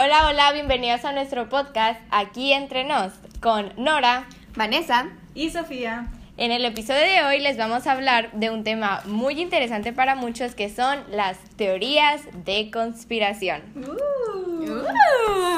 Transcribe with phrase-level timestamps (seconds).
[0.00, 5.08] Hola, hola, bienvenidos a nuestro podcast Aquí Entre Nos con Nora, Vanessa.
[5.34, 6.06] Y Sofía.
[6.36, 10.14] En el episodio de hoy les vamos a hablar de un tema muy interesante para
[10.14, 13.60] muchos que son las teorías de conspiración.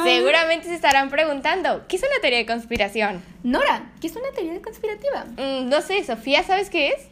[0.05, 3.23] Seguramente se estarán preguntando, ¿qué es una teoría de conspiración?
[3.43, 5.27] Nora, ¿qué es una teoría conspirativa?
[5.37, 7.09] Mm, no sé, Sofía, ¿sabes qué es?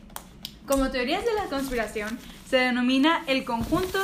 [0.66, 2.18] Como teorías de la conspiración,
[2.48, 3.98] se denomina el conjunto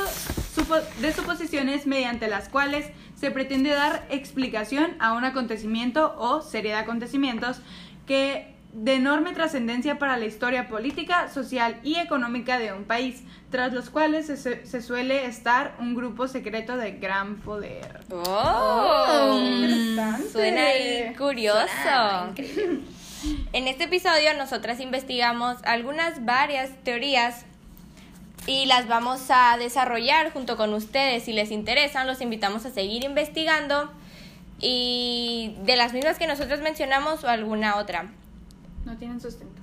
[0.99, 2.87] de suposiciones mediante las cuales
[3.25, 7.59] se pretende dar explicación a un acontecimiento o serie de acontecimientos
[8.05, 13.73] que de enorme trascendencia para la historia política, social y económica de un país, tras
[13.73, 18.01] los cuales se, suele estar un grupo secreto de gran poder.
[18.11, 20.29] Oh, interesante.
[20.31, 21.67] suena ahí curioso.
[21.81, 22.81] Suena increíble.
[23.53, 27.43] En este episodio nosotras investigamos algunas varias teorías
[28.47, 31.23] y las vamos a desarrollar junto con ustedes.
[31.23, 33.91] Si les interesan, los invitamos a seguir investigando
[34.59, 38.11] y de las mismas que nosotros mencionamos o alguna otra.
[38.85, 39.61] No tienen sustento.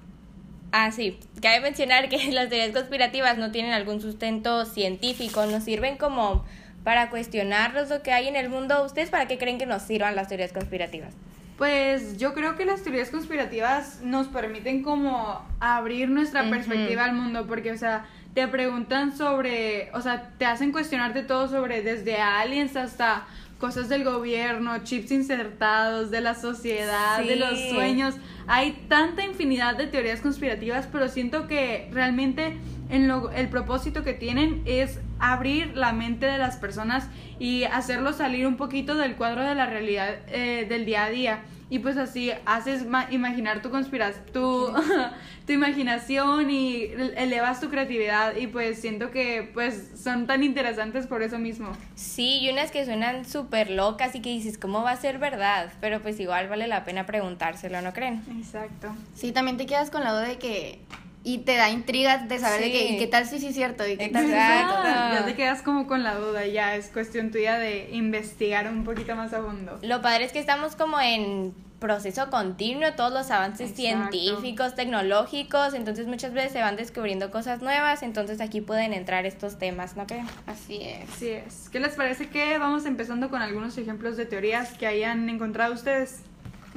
[0.72, 1.18] Ah, sí.
[1.40, 6.44] Cabe mencionar que las teorías conspirativas no tienen algún sustento científico, nos sirven como
[6.82, 8.84] para cuestionarnos lo que hay en el mundo.
[8.84, 11.14] ¿Ustedes para qué creen que nos sirvan las teorías conspirativas?
[11.58, 17.46] Pues yo creo que las teorías conspirativas nos permiten como abrir nuestra perspectiva al mundo,
[17.46, 22.76] porque, o sea, te preguntan sobre, o sea, te hacen cuestionarte todo sobre desde aliens
[22.76, 23.26] hasta
[23.58, 28.16] cosas del gobierno, chips insertados, de la sociedad, de los sueños.
[28.48, 32.58] Hay tanta infinidad de teorías conspirativas, pero siento que realmente
[32.90, 37.08] en lo, el propósito que tienen es abrir la mente de las personas
[37.38, 41.42] y hacerlos salir un poquito del cuadro de la realidad eh, del día a día.
[41.72, 44.66] Y pues así haces ma- imaginar tu conspiración, tu,
[45.46, 46.82] tu imaginación y
[47.16, 51.72] elevas tu creatividad y pues siento que pues son tan interesantes por eso mismo.
[51.94, 55.72] Sí, y unas que suenan súper locas y que dices, ¿cómo va a ser verdad?
[55.80, 58.22] Pero pues igual vale la pena preguntárselo, ¿no creen?
[58.38, 58.94] Exacto.
[59.14, 60.78] Sí, también te quedas con la duda de que.
[61.24, 62.72] Y te da intrigas de saber de Sí.
[62.72, 62.84] que.
[62.94, 63.86] ¿Y qué tal si sí es cierto?
[63.86, 64.74] ¿Y qué tal Exacto.
[64.82, 65.14] cierto?
[65.14, 69.14] Ya te quedas como con la duda, ya es cuestión tuya de investigar un poquito
[69.14, 69.78] más a fondo.
[69.82, 74.12] Lo padre es que estamos como en proceso continuo, todos los avances Exacto.
[74.12, 79.58] científicos, tecnológicos, entonces muchas veces se van descubriendo cosas nuevas, entonces aquí pueden entrar estos
[79.58, 80.26] temas, ¿no creen?
[80.46, 81.08] Así es.
[81.10, 81.68] Así es.
[81.70, 86.20] ¿Qué les parece que vamos empezando con algunos ejemplos de teorías que hayan encontrado ustedes?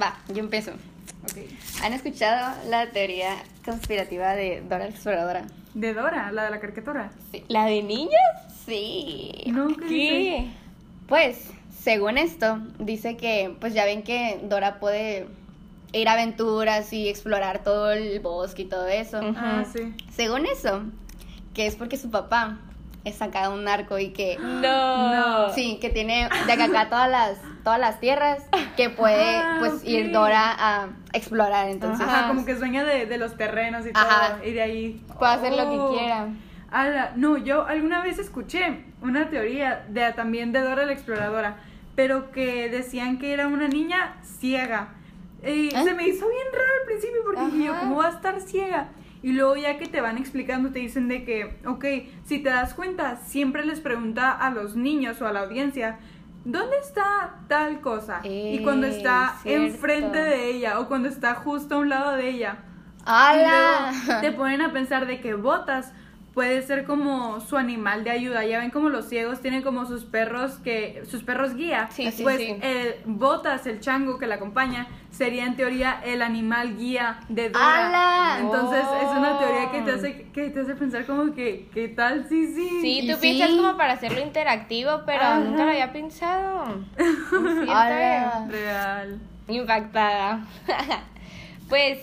[0.02, 0.72] Va, yo empiezo.
[1.82, 5.42] ¿Han escuchado la teoría conspirativa de Dora la Exploradora?
[5.74, 7.10] De Dora, la de la caricatura.
[7.32, 7.44] Sí.
[7.48, 8.20] ¿La de niñas?
[8.64, 9.44] Sí.
[9.46, 10.50] No, ¿qué.
[11.06, 11.50] Pues,
[11.82, 15.28] según esto, dice que, pues ya ven que Dora puede
[15.92, 19.18] ir a aventuras y explorar todo el bosque y todo eso.
[19.18, 19.34] Ujú.
[19.36, 19.94] Ah, sí.
[20.10, 20.82] Según eso,
[21.54, 22.58] que es porque su papá
[23.04, 25.52] es sacado un narco y que No.
[25.54, 28.44] sí, que tiene de acá acá todas las todas las tierras
[28.76, 29.84] que puede Ah, pues ok.
[29.88, 32.28] ir Dora a explorar, entonces Ajá, Ajá.
[32.28, 34.04] como que es dueña de, de los terrenos y todo.
[34.04, 34.38] Ajá.
[34.44, 35.04] Y de ahí.
[35.18, 35.90] Puede hacer lo Oh.
[35.92, 36.28] que quiera.
[36.70, 41.56] Ala, no, yo alguna vez escuché una teoría de también de Dora la exploradora,
[41.96, 44.90] pero que decían que era una niña ciega.
[45.42, 45.82] Y ¿Eh?
[45.82, 47.80] se me hizo bien raro al principio porque dije yo, Ajá.
[47.80, 48.90] ¿cómo va a estar ciega?
[49.24, 51.84] Y luego ya que te van explicando, te dicen de que, ok,
[52.26, 55.98] si te das cuenta, siempre les pregunta a los niños o a la audiencia,
[56.46, 58.20] ¿dónde está tal cosa?
[58.24, 59.66] y cuando está cierto.
[59.66, 62.58] enfrente de ella o cuando está justo a un lado de ella.
[63.00, 63.92] Y ¡Hala!
[64.06, 65.92] luego te ponen a pensar de que botas
[66.36, 68.44] puede ser como su animal de ayuda.
[68.44, 71.88] Ya ven como los ciegos tienen como sus perros que sus perros guía.
[71.90, 72.58] Sí, sí, pues sí.
[72.60, 77.86] el botas, el chango que la acompaña, sería en teoría el animal guía de Dora.
[77.86, 78.40] ¡Hala!
[78.42, 79.94] Entonces es una teoría que te Oh.
[79.94, 82.68] hace que te hace pensar como que qué tal sí sí.
[82.82, 83.20] Sí, tú sí.
[83.22, 85.38] piensas como para hacerlo interactivo, pero Ajá.
[85.38, 86.84] nunca lo había pensado.
[88.50, 89.18] Real.
[89.48, 90.40] Impactada.
[91.70, 91.98] pues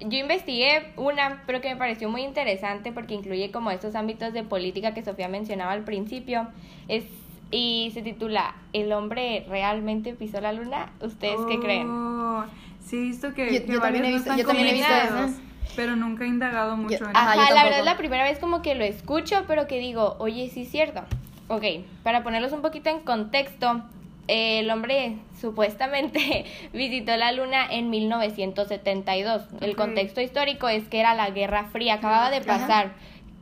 [0.00, 4.42] yo investigué una, pero que me pareció muy interesante porque incluye como estos ámbitos de
[4.42, 6.48] política que Sofía mencionaba al principio.
[6.88, 7.04] Es,
[7.50, 10.92] y se titula ¿El hombre realmente pisó la luna?
[11.00, 11.88] ¿Ustedes qué creen?
[11.88, 12.44] Oh,
[12.84, 15.34] Sí, he visto que, Yo- que yo también he visto- yo también he visto eso.
[15.76, 17.40] Pero nunca he indagado mucho Yo- en ajá, eso.
[17.40, 20.16] Ajá, yo la verdad es la primera vez como que lo escucho, pero que digo,
[20.18, 21.00] oye, sí es cierto.
[21.48, 21.62] Ok,
[22.02, 23.82] para ponerlos un poquito en contexto,
[24.28, 29.42] eh, el hombre supuestamente visitó la luna en 1972.
[29.60, 32.46] El contexto histórico es que era la Guerra Fría, acababa de Ajá.
[32.46, 32.92] pasar.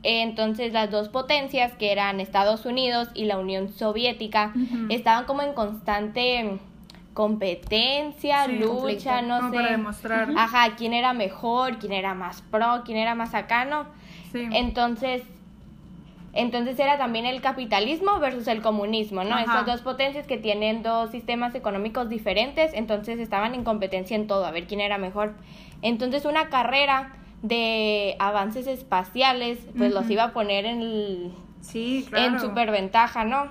[0.02, 4.52] Entonces las dos potencias, que eran Estados Unidos y la Unión Soviética,
[4.88, 6.58] estaban como en constante
[7.14, 9.22] competencia, Sí, lucha, conflicto.
[9.22, 9.56] no Como sé.
[9.56, 10.28] para demostrar.
[10.36, 13.84] Ajá, quién era mejor, quién era más pro, quién era más acá, ¿no?
[14.32, 14.48] Sí.
[14.52, 15.22] Entonces,
[16.34, 19.34] Entonces era también el capitalismo versus el comunismo, ¿no?
[19.34, 19.42] Ajá.
[19.42, 24.46] Estas dos potencias que tienen dos sistemas económicos diferentes, entonces estaban en competencia en todo,
[24.46, 25.34] a ver quién era mejor.
[25.82, 27.12] Entonces una carrera
[27.42, 32.34] de avances espaciales, pues los iba a poner en, el- Sí, claro.
[32.34, 33.50] en superventaja, ¿no?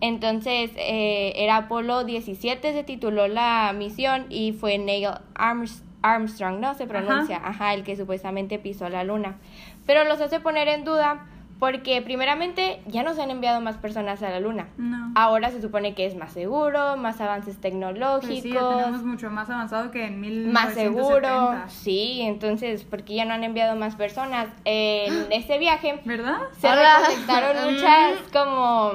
[0.00, 6.74] Entonces eh, era Apolo 17, se tituló la misión y fue Neil Arms- Armstrong, ¿no?
[6.74, 7.72] Se pronuncia, ajá.
[7.74, 9.38] el que supuestamente pisó la luna.
[9.86, 11.26] Pero los hace poner en duda
[11.58, 14.66] porque primeramente ya no se han enviado más personas a la luna.
[14.76, 15.12] No.
[15.14, 19.30] Ahora se supone que es más seguro, más avances Pues tecnológicos, sí, ya tenemos mucho
[19.30, 20.52] más avanzado que en 1970.
[20.52, 21.54] más seguro.
[21.68, 24.48] Sí, entonces, porque ya no han enviado más personas.
[24.64, 26.38] En este viaje ¿Verdad?
[26.58, 26.98] se Hola.
[27.00, 28.92] recolectaron muchas como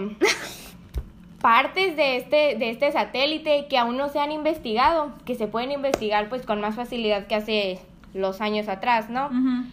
[1.41, 5.71] partes de este de este satélite que aún no se han investigado, que se pueden
[5.71, 7.79] investigar pues con más facilidad que hace
[8.13, 9.27] los años atrás, ¿no?
[9.27, 9.63] Ujú.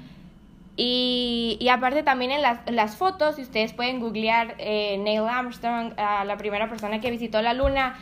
[0.79, 5.93] Y, y aparte también en las, las fotos, si ustedes pueden googlear eh, Neil Armstrong,
[5.97, 7.97] a la primera persona que visitó la luna,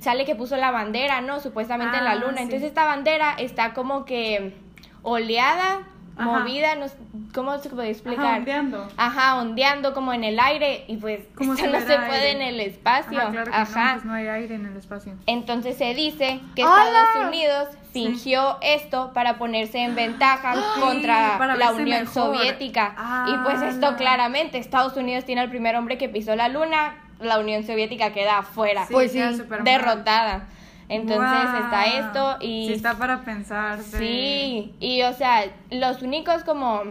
[0.00, 1.40] sale que puso la bandera, ¿no?
[1.40, 2.36] Supuestamente en la Ah, luna.
[2.36, 2.42] sí.
[2.44, 4.54] Entonces esta bandera está como que
[5.02, 5.80] oleada,
[6.16, 6.38] Ajá.
[6.38, 6.86] movida, no,
[7.34, 8.24] ¿cómo se puede explicar?
[8.26, 8.88] Ajá, ondeando.
[8.96, 12.42] Ajá, ondeando como en el aire y pues Como esto si no se puede en
[12.42, 13.18] el espacio.
[13.20, 13.84] Ajá, claro que Ajá.
[13.86, 15.14] no, pues no hay aire en el espacio.
[15.26, 16.62] Entonces se dice que.
[16.62, 22.36] Estados Unidos fingió esto para ponerse en ventaja contra para la Unión mejor.
[22.36, 22.94] Soviética.
[23.28, 23.96] Y pues esto ¡Hala!
[23.96, 28.38] claramente, Estados Unidos tiene al primer hombre que pisó la luna, la Unión Soviética queda
[28.38, 29.64] afuera, Pues sí, súper mal.
[29.64, 30.48] derrotada.
[30.88, 32.66] Entonces está esto y...
[32.68, 33.78] Sí, está para pensar.
[33.80, 36.82] Sí, y o sea, los únicos como,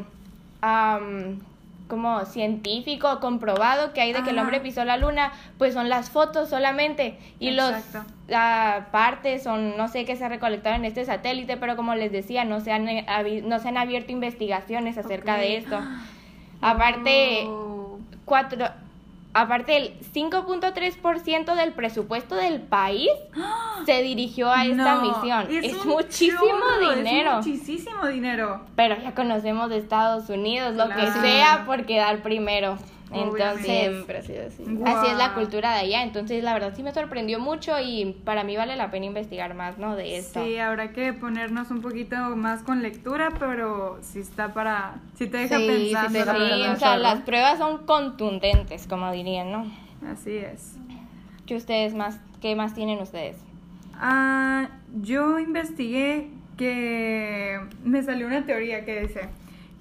[0.61, 1.39] am,
[1.94, 6.10] como científico comprobado que hay de que el hombre pisó la luna, pues son las
[6.10, 8.00] fotos solamente y Exacto.
[8.00, 12.12] los ah, partes son no sé qué se recolectaron en este satélite, pero como les
[12.12, 13.06] decía, no se han eh,
[13.45, 15.80] no se han abierto investigaciones acerca de esto.
[16.62, 18.00] Aparte, Oh.
[18.25, 18.66] cuatro
[19.33, 23.09] Aparte, el 5.3% del presupuesto del país
[23.85, 25.47] se dirigió a esta No, misión.
[25.50, 26.39] Es, muchísimo
[26.95, 27.39] dinero.
[27.39, 28.62] Es muchísimo dinero.
[28.75, 32.77] Pero ya conocemos de Estados Unidos, lo que sea por quedar primero.
[33.13, 34.63] Entonces, Siempre ha sido así.
[34.86, 36.04] así es la cultura de allá.
[36.04, 39.77] Entonces, la verdad sí me sorprendió mucho y para mí vale la pena investigar más,
[39.77, 39.95] ¿no?
[39.95, 40.44] De esto.
[40.44, 44.95] Sí, habrá que ponernos un poquito más con lectura, pero sí está para...
[45.18, 45.74] Sí te deja Sí, sí te
[46.10, 46.19] pensando.
[46.19, 46.74] deja Sí, verdad.
[46.74, 49.71] o sea, las pruebas son contundentes, como dirían, ¿no?
[50.12, 50.75] Así es.
[51.45, 53.38] ¿Qué ustedes más, qué más tienen ustedes?
[53.95, 54.69] Ah,
[55.01, 59.21] yo investigué que me salió una teoría que dice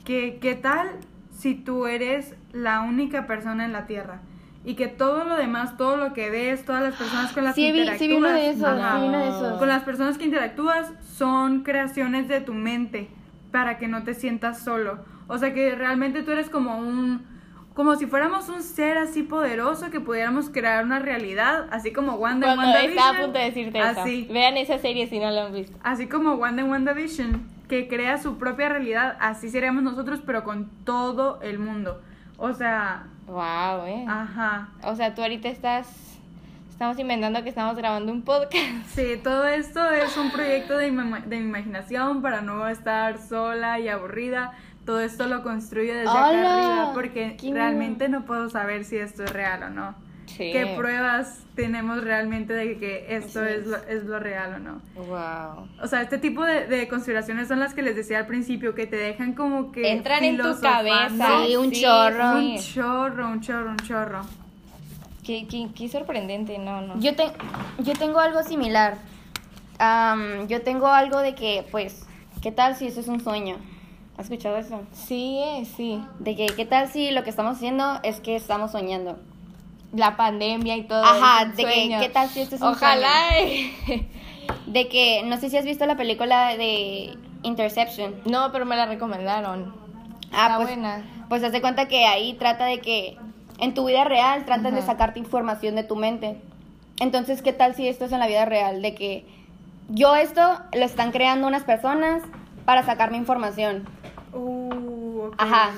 [0.04, 0.90] que qué tal
[1.38, 4.20] si tú eres la única persona en la Tierra
[4.64, 7.66] y que todo lo demás, todo lo que ves, todas las personas con las Sí,
[7.66, 8.94] que vi, interactúas, sí vi uno de esos, Ajá.
[8.96, 9.58] sí vi uno de esos.
[9.58, 13.08] con las personas que interactúas son creaciones de tu mente
[13.50, 15.00] para que no te sientas solo.
[15.28, 17.30] O sea que realmente tú eres como un
[17.74, 22.50] como si fuéramos un ser así poderoso que pudiéramos crear una realidad, así como Wanda
[22.50, 23.24] en Cuando estaba a WandaVision.
[23.24, 24.22] punto de decirte Así.
[24.24, 24.32] eso.
[24.34, 25.78] Vean esa serie si no la han visto.
[25.82, 30.68] Así como Wanda en WandaVision, que crea su propia realidad, así seríamos nosotros, pero con
[30.84, 32.02] todo el mundo.
[32.44, 34.04] O sea, Wow, eh.
[34.08, 34.68] ajá.
[34.82, 36.18] O sea, tú ahorita estás.
[36.68, 38.84] Estamos inventando que estamos grabando un podcast.
[38.92, 43.86] Sí, todo esto es un proyecto de, de mi imaginación para no estar sola y
[43.88, 44.54] aburrida.
[44.84, 49.22] Todo esto lo construyo desde acá arriba porque ¡Qué realmente no puedo saber si esto
[49.22, 49.94] es real o no.
[50.26, 50.50] Sí.
[50.52, 53.66] ¿Qué pruebas tenemos realmente de que esto es es.
[53.66, 54.80] lo, es lo real o no?
[55.06, 55.68] Wow.
[55.82, 58.86] O sea, este tipo de, de conspiraciones son las que les decía al principio, que
[58.86, 59.92] te dejan como que...
[59.92, 61.28] Entran en tu cabeza.
[61.46, 62.38] Sí, un chorro.
[62.38, 64.20] Un chorro, un chorro, un chorro.
[65.24, 66.98] Qué, qué, qué sorprendente, no, no.
[66.98, 67.32] Yo, te-
[67.82, 68.96] yo tengo algo similar.
[69.78, 72.06] Am, yo tengo algo de que, pues,
[72.40, 73.56] ¿qué tal si eso es un sueño?
[74.16, 74.82] ¿Has escuchado eso?
[74.92, 76.02] Sí, eh, sí.
[76.18, 79.18] De que, ¿qué tal si lo que estamos haciendo es que estamos soñando?
[79.92, 81.04] La pandemia y todo.
[81.04, 81.96] Ajá, de que.
[82.00, 83.28] ¿qué tal si esto es un Ojalá.
[84.66, 88.14] De que, no sé si has visto la película de Interception.
[88.24, 89.74] No, pero me la recomendaron.
[90.32, 91.04] Ah, Está pues, buena.
[91.28, 93.18] Pues haz de cuenta que ahí trata de que
[93.58, 96.40] en tu vida real tratan de sacarte información de tu mente.
[96.98, 98.82] Entonces, ¿qué tal si esto es en la vida real?
[98.82, 99.26] De que
[99.88, 102.22] yo esto lo están creando unas personas
[102.64, 103.88] para sacarme información.
[104.32, 105.30] Uh.
[105.38, 105.72] Ajá.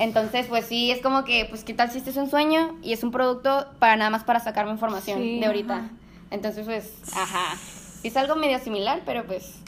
[0.00, 2.94] Entonces, pues sí, es como que, pues, ¿qué tal si este es un sueño y
[2.94, 5.76] es un producto para nada más para sacarme información Sí, de ahorita?
[5.76, 5.90] ajá.
[6.30, 7.56] Entonces, pues, ajá.
[8.02, 9.60] Es algo medio similar, pero pues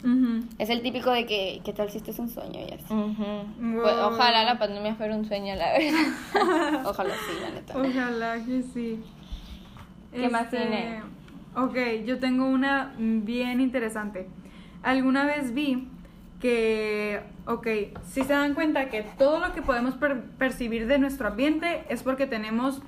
[0.57, 2.61] es el típico de que, ¿qué tal si este es un sueño?
[2.67, 2.91] Y así.
[2.91, 3.23] Ujú.
[3.23, 3.81] Wow.
[3.83, 6.81] Pues, ojalá la pandemia fuera un sueño, la verdad.
[6.85, 7.77] Ojalá sí, la neta.
[7.77, 8.99] Ojalá que sí.
[10.11, 11.03] ¿Qué más Este, tiene?
[11.55, 14.27] Ok, yo tengo una bien interesante.
[14.81, 15.87] Alguna vez vi
[16.43, 17.67] que, ok,
[18.11, 22.03] si se dan cuenta que todo lo que podemos per- percibir de nuestro ambiente es
[22.03, 22.81] porque tenemos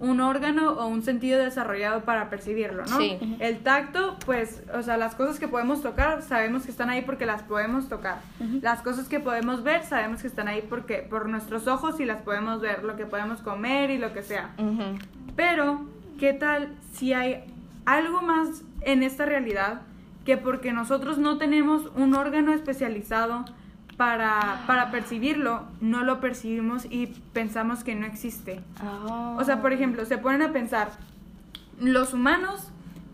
[0.00, 2.98] un órgano o un sentido desarrollado para percibirlo, ¿no?
[2.98, 3.18] Sí.
[3.40, 7.24] El tacto, pues, o sea, las cosas que podemos tocar, sabemos que están ahí porque
[7.24, 8.18] las podemos tocar.
[8.60, 12.20] Las cosas que podemos ver, sabemos que están ahí porque por nuestros ojos y las
[12.20, 14.50] podemos ver, lo que podemos comer y lo que sea.
[15.36, 15.86] Pero,
[16.18, 17.44] ¿qué tal si hay
[17.86, 19.80] algo más en esta realidad
[20.24, 23.44] que porque nosotros no tenemos un órgano especializado
[23.96, 28.60] para, para percibirlo, no lo percibimos y pensamos que no existe?
[28.80, 29.36] Ah.
[29.38, 30.92] O sea, por ejemplo, se ponen a pensar,
[31.78, 32.70] los humanos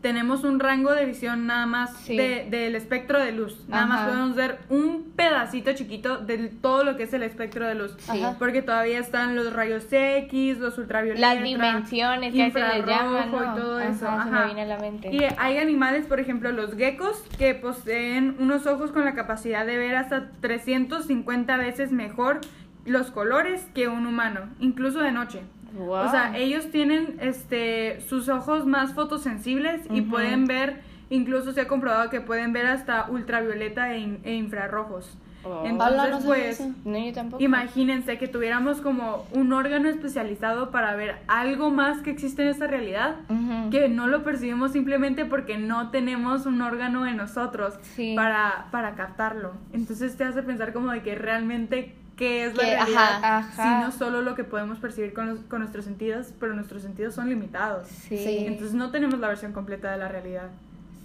[0.07, 2.17] tenemos un rango de visión nada más Sí.
[2.17, 3.65] de- del espectro de luz.
[3.67, 7.75] Nada más podemos ver un pedacito chiquito de todo lo que es el espectro de
[7.75, 7.97] luz.
[7.99, 8.23] Sí.
[8.39, 11.35] Porque todavía están los rayos X, los ultravioletas.
[11.35, 13.53] Las dimensiones que veces les llaman, infrarrojo ¿no?
[13.53, 13.99] y todo Ajá, eso.
[13.99, 14.45] se me ajá.
[14.45, 15.09] viene a la mente.
[15.13, 19.77] Y hay animales, por ejemplo, los geckos, que poseen unos ojos con la capacidad de
[19.77, 22.41] ver hasta 350 veces mejor
[22.85, 25.41] los colores que un humano, incluso de noche.
[25.77, 26.07] Wow.
[26.07, 30.11] O sea, ellos tienen este sus ojos más fotosensibles y Ujú.
[30.11, 30.81] pueden ver,
[31.11, 35.17] incluso se ha comprobado que pueden ver hasta ultravioleta e, in- e infrarrojos.
[35.49, 35.63] Oh.
[35.65, 36.61] Entonces, no pues.
[36.85, 37.41] No, yo tampoco.
[37.41, 42.67] Imagínense que tuviéramos como un órgano especializado para ver algo más que existe en esta
[42.67, 43.71] realidad, Ujú.
[43.71, 48.15] que no lo percibimos simplemente porque no tenemos un órgano en nosotros Sí.
[48.17, 49.53] para, para captarlo.
[49.73, 53.63] Entonces te hace pensar como de que realmente qué es la Que, realidad, ajá, ajá.
[53.81, 57.15] si no solo lo que podemos percibir con, los- con nuestros sentidos, pero nuestros sentidos
[57.15, 57.89] son limitados.
[57.89, 58.17] Sí.
[58.19, 58.45] Sí.
[58.47, 60.49] Entonces no tenemos la versión completa de la realidad.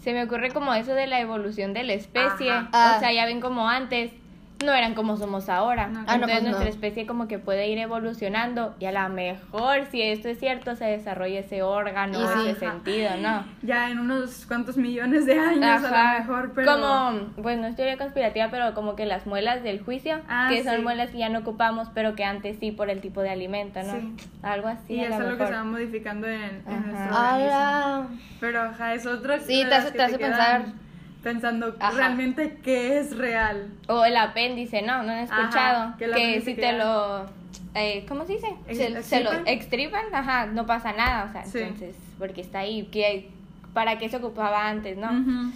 [0.03, 2.49] Se me ocurre como eso de la evolución de la especie.
[2.51, 2.69] Ajá.
[2.73, 2.93] Ah.
[2.97, 4.11] O sea, ya ven como antes
[4.63, 5.87] no eran como somos ahora.
[5.87, 6.01] No.
[6.07, 6.69] Ah, no, Entonces pues nuestra no.
[6.69, 10.85] especie como que puede ir evolucionando y a lo mejor, si esto es cierto, se
[10.85, 12.49] desarrolla ese órgano, Y sí.
[12.49, 13.43] ese sentido, ¿no?
[13.61, 16.13] Ya en unos cuantos millones de años a Ajá.
[16.13, 16.71] lo mejor, pero...
[16.73, 20.63] Como, pues no es teoría conspirativa, pero como que las muelas del juicio, Ah, que
[20.63, 20.81] son sí.
[20.81, 23.93] muelas que ya no ocupamos, pero que antes sí por el tipo de alimento, ¿no?
[23.93, 24.15] Sí.
[24.41, 24.93] Algo así.
[24.95, 28.19] y a es lo que se va modificando en, en nuestro organismo.
[28.39, 30.31] Pero ajá, es otro Sí, te hace- que te hace quedan
[30.63, 30.90] pensar.
[31.23, 31.95] Pensando Ajá.
[31.97, 33.67] realmente qué es real.
[33.87, 35.03] O el apéndice, ¿no?
[35.03, 35.97] No he Ajá, escuchado.
[35.97, 37.25] que el que apéndice si te lo...
[37.75, 38.47] eh, ¿Cómo se dice?
[38.71, 40.01] Se, se lo ¿extripan?
[40.13, 41.59] ajá, no pasa nada, o sea, Sí.
[41.59, 43.29] entonces, porque está ahí, que
[43.73, 45.07] ¿para qué se ocupaba antes, no?
[45.11, 45.51] Ujú.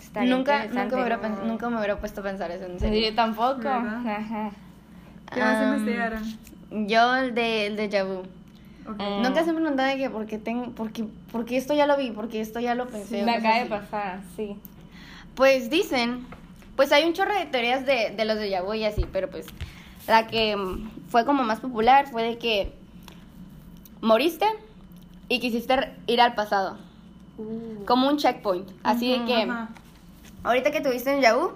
[0.00, 2.86] Estaría Nunca, nunca, me hubiera, pens- nunca me hubiera puesto a pensar eso, en Sí,
[2.86, 3.10] serio.
[3.10, 3.58] Yo tampoco.
[3.58, 4.06] ¿Verdad?
[4.06, 4.50] Ajá.
[5.34, 6.22] ¿Qué más Am, investigaron?
[6.88, 8.20] Yo el de, el de vu.
[8.90, 8.98] Ok.
[8.98, 9.22] Mm.
[9.22, 11.86] Nunca se me preguntaba de que por qué, tengo, por, qué, por qué esto ya
[11.86, 13.22] lo vi, porque esto ya lo pensé.
[13.22, 14.56] o Me acaba de pasar, sí.
[15.38, 16.26] Pues dicen,
[16.74, 19.46] pues hay un chorro de teorías de, de los de vu y así, pero pues
[20.08, 22.72] la que mm, fue como más popular fue de que
[24.00, 24.46] moriste
[25.28, 26.76] y quisiste ir al pasado,
[27.86, 28.68] como un checkpoint.
[28.82, 29.68] Así de que Ajá.
[30.42, 31.52] ahorita que tuviste un vu,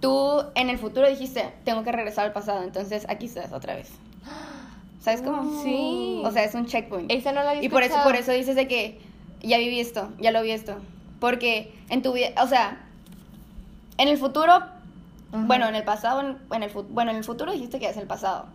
[0.00, 3.90] tú en el futuro dijiste, tengo que regresar al pasado, entonces aquí estás otra vez.
[5.02, 5.62] ¿Sabes cómo?
[5.62, 6.22] Sí.
[6.24, 7.12] O sea, es un checkpoint.
[7.12, 8.98] Esa no la había Y por eso, por eso dices de que
[9.42, 10.76] ya viví esto, ya lo vi esto.
[11.20, 12.83] Porque en tu vida, o sea,
[13.98, 14.70] en el futuro, Ajá.
[15.32, 18.06] bueno, en el pasado, en, en el bueno, en el futuro dijiste que es el
[18.06, 18.48] pasado.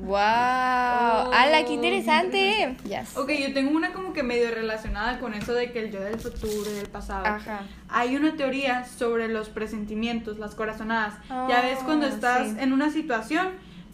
[0.00, 0.14] ¡Wow!
[0.16, 2.76] ¡Hala, qué interesante!
[2.84, 3.16] Yes.
[3.16, 6.20] Ok, yo tengo una como que medio relacionada con eso de que el yo del
[6.20, 7.26] futuro y del pasado.
[7.26, 7.62] Ajá.
[7.88, 11.14] Hay una teoría sobre los presentimientos, las corazonadas.
[11.28, 12.56] ya Ah, ves cuando estás sí.
[12.60, 13.48] en una situación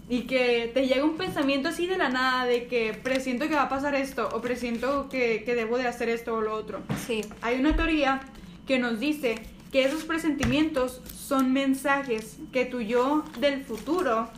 [0.09, 3.63] y que te llega un pensamiento así de la nada de que presiento que va
[3.63, 6.81] a pasar esto o presiento que, que debo de hacer esto o lo otro.
[7.07, 7.23] Sí.
[7.41, 8.21] Hay una teoría
[8.67, 9.37] que nos dice
[9.75, 14.29] que esos presentimientos son mensajes que tu yo del futuro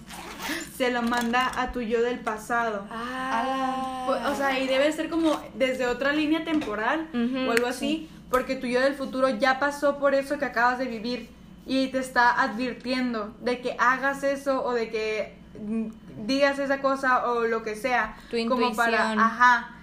[0.78, 2.86] se lo manda a tu yo del pasado.
[2.90, 4.06] Ah.
[4.32, 8.56] O sea, y debe ser como desde otra línea temporal Ujú, o algo así, porque
[8.56, 11.28] tu yo del futuro ya pasó por eso que acabas de vivir
[11.66, 17.30] y te está advirtiendo de que hagas eso o de que mm, digas esa cosa
[17.30, 19.75] o lo que sea, Tu como para, ajá,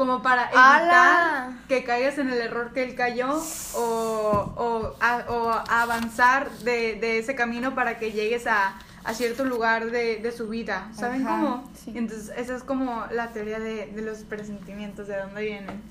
[0.00, 1.58] como para evitar ¡Hala!
[1.68, 3.38] que caigas en el error que él cayó
[3.74, 3.78] o,
[4.56, 9.90] o, a- o avanzar de, de ese camino para que llegues a, a cierto lugar
[9.90, 10.88] de, de su vida.
[10.94, 11.70] ¿Saben Ajá, cómo?
[11.74, 11.92] sí.
[11.94, 15.82] Entonces, esa es como la teoría de, de los presentimientos, de dónde vienen.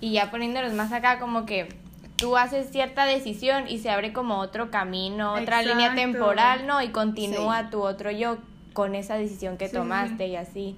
[0.00, 1.68] Y ya poniéndolos más acá, como que
[2.16, 6.00] tú haces cierta decisión y se abre como otro camino, otra línea Exacto.
[6.18, 6.82] temporal, ¿no?
[6.82, 7.66] Y continúa Sí.
[7.70, 8.38] tu otro yo
[8.72, 10.76] con esa decisión que Sí, tomaste y así.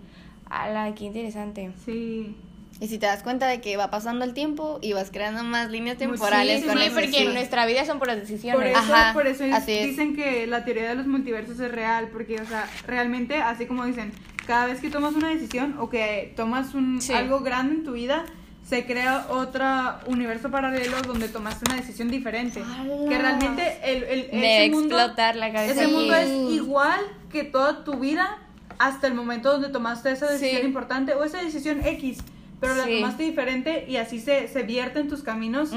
[0.51, 1.73] ¡Hala, qué interesante!
[1.83, 2.37] Sí.
[2.81, 5.71] Y si te das cuenta de que va pasando el tiempo y vas creando más
[5.71, 7.17] líneas temporales Sí, con Sí, eso, porque sí.
[7.19, 8.57] en nuestra vida son puras decisiones.
[8.57, 9.87] Por eso, Ajá, por eso es- así es.
[9.89, 13.85] dicen que la teoría de los multiversos es real, porque, o sea, realmente, así como
[13.87, 14.13] dicen,
[14.47, 17.13] cada vez que tomas una decisión o que tomas un, Sí.
[17.13, 18.25] algo grande en tu vida,
[18.67, 19.65] se crea otro
[20.07, 22.61] universo paralelo donde tomaste una decisión diferente.
[22.63, 23.09] ¡Hala!
[23.09, 25.73] Que realmente el, el- De ese mundo, explotar la cabeza.
[25.83, 27.01] ese mundo es igual
[27.31, 28.39] que toda tu vida
[28.79, 30.67] hasta el momento donde tomaste esa decisión Sí.
[30.67, 32.19] importante o esa decisión X,
[32.65, 33.01] pero la Sí.
[33.01, 35.71] tomaste diferente y así se, se vierte en tus caminos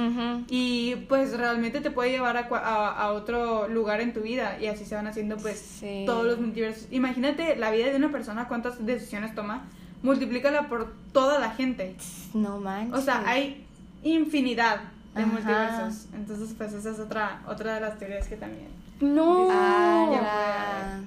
[0.50, 4.68] y pues realmente te puede llevar a, a, a otro lugar en tu vida y
[4.68, 6.04] así se van haciendo pues Sí.
[6.06, 6.88] todos los multiversos.
[6.92, 9.66] Imagínate la vida de una persona, cuántas decisiones toma,
[10.04, 11.96] multiplícala por toda la gente.
[12.34, 12.98] No manches.
[13.00, 13.66] O sea, hay
[14.04, 14.80] infinidad
[15.16, 15.32] de Ajá.
[15.32, 16.06] multiversos.
[16.14, 18.68] Entonces pues esa es otra, otra de las teorías que también.
[19.02, 19.48] No.
[19.52, 21.02] Ah, ya ya.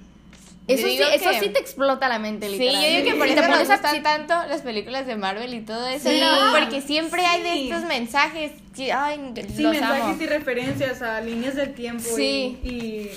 [0.74, 3.48] Eso sí, eso sí te explota la mente, Sí, yo digo que por eso te
[3.48, 6.20] me gustan tanto las películas de Marvel y todo eso, Sí.
[6.20, 6.52] ¿no?
[6.58, 8.52] porque siempre hay de estos mensajes.
[8.76, 10.16] que, ay, Sí, los mensajes amo.
[10.22, 12.58] y referencias a líneas del tiempo Sí.
[12.62, 13.10] y, y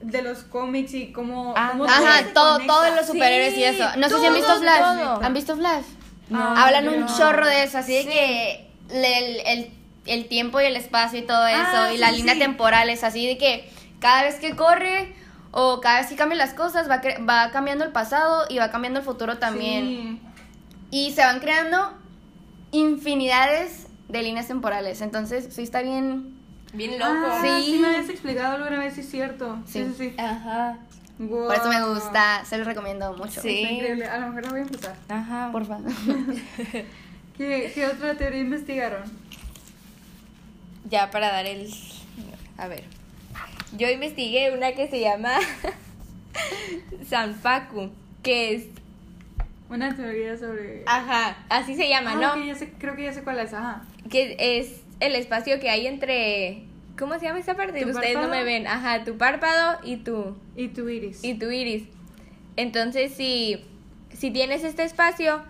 [0.00, 1.52] de los cómics y cómo...
[1.56, 2.72] Ah, cómo Ajá, todo, conecta.
[2.72, 3.84] todo de los superhéroes y eso.
[3.96, 4.78] No sé si han visto Flash.
[4.78, 5.22] todo.
[5.22, 5.84] ¿Han visto Flash?
[6.28, 8.08] No, Hablan un chorro de eso, así de Sí.
[8.08, 9.70] que el, el,
[10.06, 12.40] el tiempo y el espacio y todo eso, Ah, y sí, la sí, línea sí.
[12.40, 13.68] temporal es así de que
[13.98, 15.12] cada vez que corre
[15.50, 18.70] o cada vez que cambian las cosas va, cre- va cambiando el pasado y va
[18.70, 19.84] cambiando el futuro también.
[19.86, 20.20] Sí.
[20.90, 21.92] Y se van creando
[22.72, 25.00] infinidades de líneas temporales.
[25.00, 26.34] Entonces, sí está bien.
[26.72, 27.10] Bien loco.
[27.30, 27.64] Ah, Sí.
[27.72, 27.78] sí.
[27.78, 29.58] me habías explicado alguna vez, sí es cierto.
[29.66, 29.94] Sí, Sí.
[29.96, 30.14] sí, sí.
[30.20, 30.78] Ajá.
[31.18, 33.40] Por eso me gusta, se los recomiendo mucho.
[33.40, 33.62] Sí.
[33.62, 34.06] Está increíble.
[34.06, 34.94] A lo mejor la voy a empezar.
[35.08, 35.48] Ajá.
[35.50, 35.90] Por favor.
[37.36, 39.02] ¿Qué, qué otra teoría investigaron?
[40.88, 41.72] Ya para dar el...
[42.56, 42.84] A ver.
[43.76, 45.38] Yo investigué una que se llama
[47.08, 47.90] Sanpaku,
[48.22, 48.66] que es...
[49.70, 50.82] Una teoría sobre...
[50.86, 52.40] Ajá, así se llama, Ah, ¿no?
[52.40, 53.52] ok, ya sé, creo que ya sé cuál es.
[53.52, 53.82] Ajá.
[54.10, 56.62] Que es el espacio que hay entre...
[56.98, 57.82] ¿Cómo se llama esa parte?
[57.82, 58.66] ¿Tu Ustedes no me ven.
[58.66, 60.36] Ajá, tu párpado y tu...
[60.56, 61.22] Y tu iris.
[61.22, 61.84] y tu iris.
[62.56, 63.62] Entonces, si,
[64.12, 65.42] si tienes este espacio,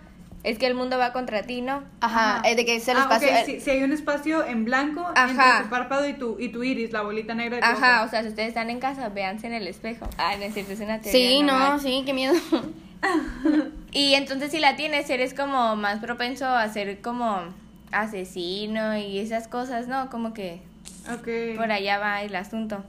[0.44, 1.82] es que el mundo va contra ti, ¿no?
[2.00, 3.28] Ajá, es de que es el Ah, espacio.
[3.44, 5.30] Si, si hay un espacio en blanco Ajá.
[5.30, 8.06] entre tu párpado y tu, y tu iris, la bolita negra de tu Ajá, ojo.
[8.06, 10.08] o sea, si ustedes están en casa, véanse en el espejo.
[10.18, 11.12] Ah, no es cierto, es una teoría.
[11.12, 12.34] Sí, no, sí, qué miedo.
[13.92, 17.40] Y entonces, si la tienes, eres como más propenso a ser como
[17.92, 20.10] asesino y esas cosas, ¿no?
[20.10, 20.60] Como que
[21.56, 22.84] por allá va el asunto.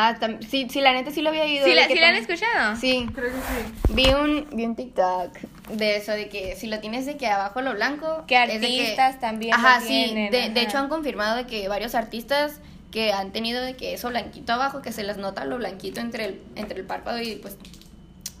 [0.00, 1.66] Ah, sí, sí, la neta sí lo había oído.
[1.66, 2.76] ¿Sí la, sí la han escuchado?
[2.76, 3.92] Sí, Creo que sí.
[3.94, 5.36] vi un, vi un TikTok
[5.72, 8.24] de eso, de que si lo tienes de que abajo lo blanco.
[8.26, 9.88] Que artistas también lo Ajá, sí.
[9.88, 10.60] tienen, De, de ajá.
[10.60, 12.60] hecho, han confirmado de que varios artistas
[12.92, 16.24] que han tenido de que eso blanquito abajo, que se les nota lo blanquito entre
[16.26, 17.56] el, entre el párpado y pues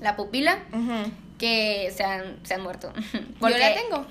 [0.00, 0.58] la pupila,
[1.38, 2.92] que se han, se han muerto.
[3.12, 4.06] Yo Porque- la tengo.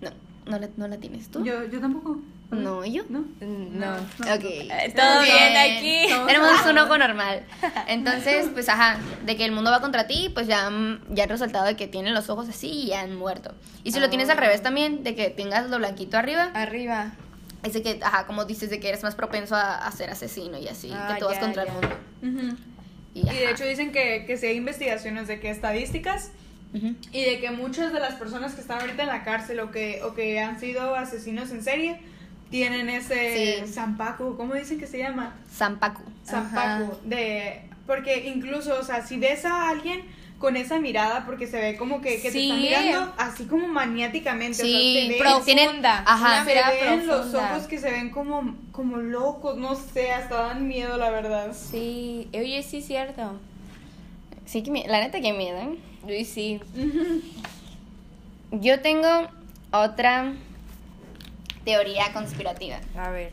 [0.00, 0.10] No,
[0.46, 1.44] no la, no la tienes tú.
[1.44, 2.18] Yo, yo tampoco.
[2.50, 3.02] No, ¿y yo?
[3.10, 3.24] ¿No?
[3.40, 3.96] No.
[3.96, 4.42] Ok.
[4.44, 6.06] Eh, Todo bien aquí.
[6.26, 7.44] Tenemos un ojo normal.
[7.88, 11.28] Entonces, pues ajá, de que el mundo va contra ti, pues ya, han- ya han
[11.28, 13.54] resultado de que tienen los ojos así y ya han muerto.
[13.84, 14.40] Y si lo tienes al Ah.
[14.40, 17.12] revés también, de que tengas lo blanquito arriba, Arriba.
[17.64, 20.56] es de que, ajá, como dices, de que eres más propenso a, a ser asesino
[20.58, 21.72] y así, Ah, que tú vas ya, contra ya.
[21.72, 22.56] el mundo.
[23.14, 26.30] Y, Y de hecho dicen que, que sí hay investigaciones de que estadísticas
[27.12, 30.02] y de que muchas de las personas que están ahorita en la cárcel o que,
[30.02, 32.00] o que han sido asesinos en serie
[32.50, 33.80] tienen ese Sí.
[34.36, 35.34] ¿cómo dicen que se llama?
[35.52, 36.02] Zampacu.
[36.26, 36.98] Zampaco.
[37.04, 40.02] De, porque incluso, o sea, si ves a alguien
[40.38, 42.44] con esa mirada, porque se ve como que, que te Sí.
[42.50, 46.04] están mirando así como maniáticamente, Sí, o sea, te ven, Profunda.
[46.06, 46.44] ajá.
[46.44, 50.96] Se ven los ojos que se ven como, como locos, no sé, hasta dan miedo,
[50.96, 51.52] la verdad.
[51.52, 53.40] Sí, oye, sí cierto.
[54.46, 55.78] Sí, que la neta que miedo, ¿eh?
[56.04, 56.60] Uy, sí.
[58.52, 59.08] Yo tengo
[59.72, 60.32] otra
[61.68, 62.78] teoría conspirativa.
[62.96, 63.30] A ver.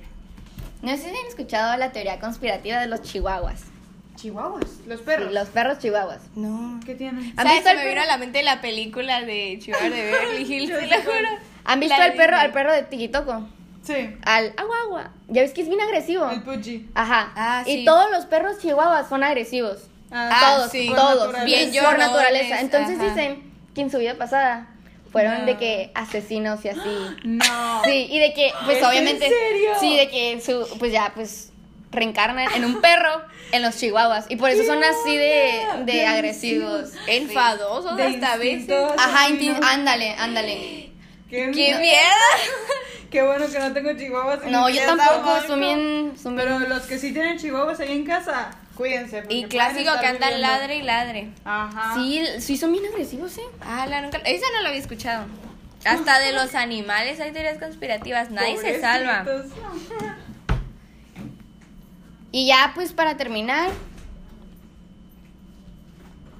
[0.81, 3.63] No sé si han escuchado la teoría conspirativa de los chihuahuas.
[4.17, 5.29] Chihuahuas, los perros.
[5.29, 6.19] Sí, los perros chihuahuas.
[6.35, 6.81] No.
[6.85, 7.33] ¿Qué tienen?
[7.37, 7.53] ¿Han ¿Sabes?
[7.53, 8.03] visto Se el me vino perro?
[8.03, 11.29] a la mente la película de Chihuahua de Beverly Hills, Yo te lo juro.
[11.63, 13.47] ¿Han visto al perro, al perro de Tikitoko?
[13.83, 14.17] Sí.
[14.23, 15.11] Al agua agua.
[15.29, 16.29] Ya ves que es bien agresivo.
[16.29, 16.89] El Pudgy.
[16.93, 17.31] Ajá.
[17.35, 17.85] Ah, y sí.
[17.85, 19.87] todos los perros chihuahuas son agresivos.
[20.11, 20.87] Ah, todos, sí.
[20.89, 21.31] por todos.
[21.31, 21.45] naturaleza.
[21.45, 22.59] Bien por llorones, naturaleza.
[22.61, 23.07] Entonces ajá.
[23.09, 24.67] dicen que en su vida pasada
[25.15, 25.45] fueron No.
[25.45, 26.79] de que asesinos y así.
[27.23, 27.81] No.
[27.85, 29.29] Sí, y de que, pues ¿Es en obviamente.
[29.29, 29.71] serio?
[29.79, 31.51] Sí, de que su, pues ya, pues
[31.91, 33.21] reencarnan en un perro
[33.53, 34.25] en los chihuahuas.
[34.27, 36.89] Y por eso son así de, de agresivos.
[37.07, 38.75] Enfadosos De hasta veces.
[38.97, 39.27] Ajá,
[39.71, 40.91] ándale, ándale.
[41.29, 42.25] Qué, ¡Qué miedo!
[43.09, 44.43] Qué bueno que no tengo chihuahuas.
[44.43, 47.79] en No, mi yo tampoco, son bien, son bien- Pero los que sí tienen chihuahuas
[47.79, 49.23] ahí en casa, cuídense.
[49.29, 51.29] Y clásico que andan viviendo- ladre y ladre.
[51.43, 51.95] Ajá.
[51.95, 53.41] Sí, sí son bien agresivos, ¿eh?
[53.61, 54.17] Ah, la nunca.
[54.19, 55.25] Esa no la había escuchado.
[55.85, 58.31] Hasta de los animales hay teorías conspirativas.
[58.31, 59.25] Nadie se salva.
[62.31, 63.69] Y ya, pues para terminar,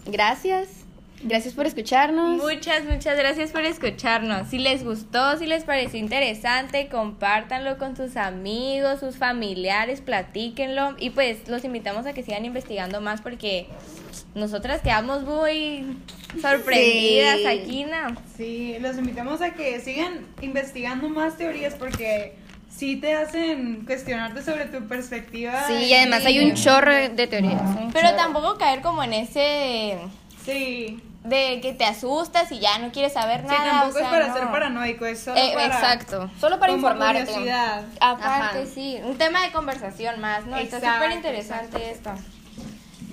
[0.05, 0.84] gracias
[1.23, 2.37] Gracias por escucharnos.
[2.41, 4.47] Muchas, muchas gracias por escucharnos.
[4.49, 10.95] Si les gustó, si les pareció interesante, compártanlo con sus amigos, sus familiares, platíquenlo.
[10.99, 13.67] Y pues los invitamos a que sigan investigando más porque
[14.35, 15.85] nosotras quedamos muy
[16.41, 17.47] sorprendidas Sí.
[17.47, 18.15] aquí, ¿no?
[18.37, 22.35] Sí, los invitamos a que sigan investigando más teorías porque
[22.69, 25.65] sí te hacen cuestionarte sobre tu perspectiva.
[25.67, 27.61] Sí, y además hay un chorro de teorías.
[27.93, 28.17] Pero chorro.
[28.17, 29.97] tampoco caer como en ese
[30.45, 33.81] Sí, de que te asustas y ya no quieres saber sí, nada.
[33.81, 34.33] tampoco o sea, es para no.
[34.35, 35.65] ser paranoico, es solo Eh, para...
[35.65, 36.29] exacto.
[36.39, 37.25] Solo para informarte.
[37.25, 37.83] curiosidad.
[37.99, 38.65] Aparte, Ajá.
[38.71, 40.55] sí, un tema de conversación más, ¿no?
[40.57, 42.11] Está Exacto, súper interesante esto.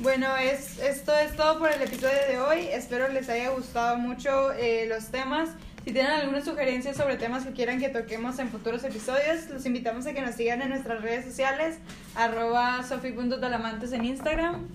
[0.01, 2.67] Bueno, es, esto es todo por el episodio de hoy.
[2.73, 5.51] Espero les haya gustado mucho eh, los temas.
[5.85, 10.07] Si tienen alguna sugerencia sobre temas que quieran que toquemos en futuros episodios, los invitamos
[10.07, 11.79] a que nos sigan en nuestras redes sociales,
[12.15, 14.69] arroba sofi.talamantes en Instagram.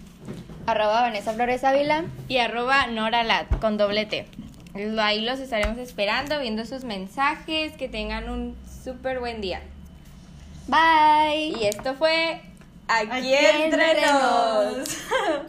[0.66, 2.06] Arroba Vanessa Flores Ávila.
[2.28, 4.26] Y arroba Noralat con doble T.
[4.76, 7.74] Lo- Ahí los estaremos esperando, viendo sus mensajes.
[7.74, 9.62] Que tengan un súper buen día.
[10.68, 11.56] Bye.
[11.60, 12.42] Y esto fue
[12.88, 14.78] Aquí, Aquí entre Entre nos.
[14.78, 14.90] Nos.